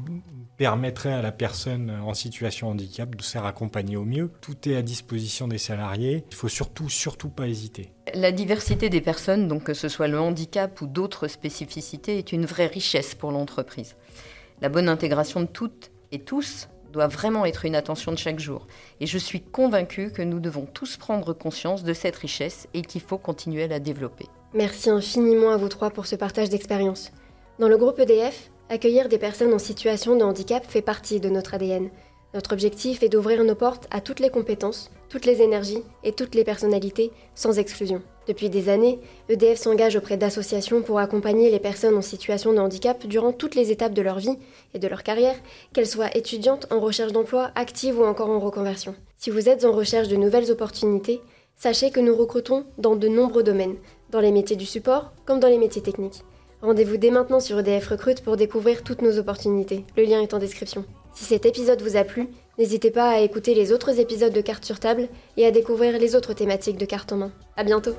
permettraient 0.57 1.13
à 1.13 1.21
la 1.21 1.31
personne 1.31 1.89
en 1.89 2.13
situation 2.13 2.69
handicap 2.69 3.15
de 3.15 3.21
se 3.21 3.31
faire 3.31 3.45
accompagner 3.45 3.97
au 3.97 4.05
mieux. 4.05 4.31
Tout 4.41 4.69
est 4.69 4.75
à 4.75 4.81
disposition 4.81 5.47
des 5.47 5.57
salariés. 5.57 6.23
Il 6.31 6.35
faut 6.35 6.47
surtout, 6.47 6.89
surtout 6.89 7.29
pas 7.29 7.47
hésiter. 7.47 7.91
La 8.13 8.31
diversité 8.31 8.89
des 8.89 9.01
personnes, 9.01 9.47
donc 9.47 9.63
que 9.63 9.73
ce 9.73 9.89
soit 9.89 10.07
le 10.07 10.19
handicap 10.19 10.79
ou 10.81 10.87
d'autres 10.87 11.27
spécificités, 11.27 12.17
est 12.17 12.31
une 12.31 12.45
vraie 12.45 12.67
richesse 12.67 13.15
pour 13.15 13.31
l'entreprise. 13.31 13.95
La 14.61 14.69
bonne 14.69 14.87
intégration 14.87 15.41
de 15.41 15.47
toutes 15.47 15.91
et 16.11 16.19
tous 16.19 16.69
doit 16.93 17.07
vraiment 17.07 17.45
être 17.45 17.65
une 17.65 17.75
attention 17.75 18.13
de 18.13 18.17
chaque 18.17 18.39
jour. 18.39 18.67
Et 19.01 19.05
je 19.05 19.17
suis 19.17 19.41
convaincue 19.41 20.11
que 20.11 20.21
nous 20.21 20.39
devons 20.39 20.65
tous 20.65 20.95
prendre 20.95 21.33
conscience 21.33 21.83
de 21.83 21.93
cette 21.93 22.15
richesse 22.15 22.69
et 22.73 22.83
qu'il 22.83 23.01
faut 23.01 23.17
continuer 23.17 23.63
à 23.63 23.67
la 23.67 23.79
développer. 23.79 24.27
Merci 24.53 24.89
infiniment 24.89 25.51
à 25.51 25.57
vous 25.57 25.67
trois 25.67 25.89
pour 25.89 26.05
ce 26.05 26.15
partage 26.15 26.49
d'expérience. 26.49 27.11
Dans 27.59 27.67
le 27.67 27.77
groupe 27.77 27.99
EDF, 27.99 28.49
accueillir 28.69 29.09
des 29.09 29.17
personnes 29.17 29.53
en 29.53 29.59
situation 29.59 30.15
de 30.15 30.23
handicap 30.23 30.65
fait 30.67 30.81
partie 30.81 31.19
de 31.19 31.29
notre 31.29 31.53
ADN. 31.53 31.89
Notre 32.33 32.53
objectif 32.53 33.01
est 33.01 33.09
d'ouvrir 33.09 33.43
nos 33.43 33.55
portes 33.55 33.87
à 33.91 34.01
toutes 34.01 34.19
les 34.19 34.29
compétences, 34.29 34.91
toutes 35.07 35.25
les 35.25 35.41
énergies 35.41 35.83
et 36.03 36.11
toutes 36.11 36.35
les 36.35 36.43
personnalités, 36.43 37.11
sans 37.33 37.59
exclusion. 37.59 38.01
Depuis 38.27 38.49
des 38.49 38.67
années, 38.67 38.99
EDF 39.29 39.57
s'engage 39.59 39.95
auprès 39.95 40.17
d'associations 40.17 40.81
pour 40.81 40.99
accompagner 40.99 41.49
les 41.49 41.59
personnes 41.59 41.95
en 41.95 42.01
situation 42.01 42.53
de 42.53 42.59
handicap 42.59 43.05
durant 43.05 43.31
toutes 43.31 43.55
les 43.55 43.71
étapes 43.71 43.93
de 43.93 44.01
leur 44.01 44.19
vie 44.19 44.37
et 44.73 44.79
de 44.79 44.87
leur 44.87 45.03
carrière, 45.03 45.37
qu'elles 45.71 45.87
soient 45.87 46.15
étudiantes, 46.17 46.67
en 46.71 46.79
recherche 46.79 47.13
d'emploi, 47.13 47.51
actives 47.55 47.99
ou 47.99 48.03
encore 48.03 48.29
en 48.29 48.39
reconversion. 48.39 48.95
Si 49.17 49.29
vous 49.29 49.47
êtes 49.47 49.63
en 49.63 49.71
recherche 49.71 50.09
de 50.09 50.17
nouvelles 50.17 50.51
opportunités, 50.51 51.21
sachez 51.55 51.91
que 51.91 52.01
nous 52.01 52.15
recrutons 52.15 52.65
dans 52.77 52.95
de 52.95 53.07
nombreux 53.07 53.43
domaines, 53.43 53.77
dans 54.09 54.19
les 54.19 54.31
métiers 54.31 54.57
du 54.57 54.65
support 54.65 55.13
comme 55.25 55.39
dans 55.39 55.47
les 55.47 55.57
métiers 55.59 55.81
techniques. 55.83 56.23
Rendez-vous 56.65 56.97
dès 56.97 57.11
maintenant 57.11 57.39
sur 57.39 57.59
EDF 57.59 57.89
Recrute 57.89 58.23
pour 58.23 58.37
découvrir 58.37 58.81
toutes 58.81 59.03
nos 59.03 59.19
opportunités. 59.19 59.85
Le 59.95 60.03
lien 60.03 60.19
est 60.19 60.33
en 60.33 60.39
description. 60.39 60.83
Si 61.13 61.23
cet 61.23 61.45
épisode 61.45 61.83
vous 61.83 61.95
a 61.95 62.03
plu, 62.03 62.27
n'hésitez 62.57 62.89
pas 62.89 63.11
à 63.11 63.19
écouter 63.19 63.53
les 63.53 63.71
autres 63.71 63.99
épisodes 63.99 64.33
de 64.33 64.41
Cartes 64.41 64.65
sur 64.65 64.79
table 64.79 65.07
et 65.37 65.45
à 65.45 65.51
découvrir 65.51 65.99
les 65.99 66.15
autres 66.15 66.33
thématiques 66.33 66.79
de 66.79 66.85
Cartes 66.85 67.13
en 67.13 67.17
main. 67.17 67.31
À 67.55 67.63
bientôt! 67.63 67.93